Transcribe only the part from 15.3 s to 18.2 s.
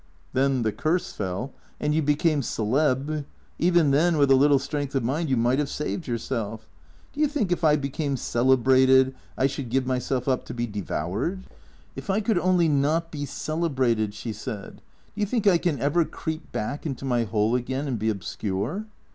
I can ever creep back into my hole again and be